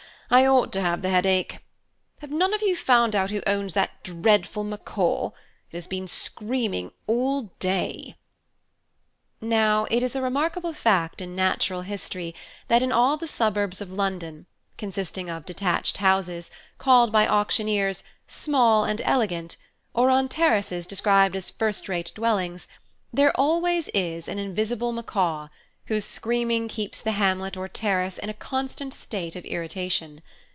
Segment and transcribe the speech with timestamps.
[0.33, 1.57] I ought to have the headache.
[2.19, 5.31] Have none of you found out who owns that dreadful macaw?
[5.71, 8.15] It has been screaming all day."
[9.41, 12.33] Now it is a remarkable fact in natural history
[12.69, 14.45] that in all the suburbs of London,
[14.77, 19.57] consisting of detached houses, called by auctioneers 'small and elegant,'
[19.93, 22.69] or on Terraces described as first rate dwellings,
[23.11, 25.49] there always is an invisible macaw,
[25.87, 30.21] whose screaming keeps the hamlet or terrace in a constant state of irritation.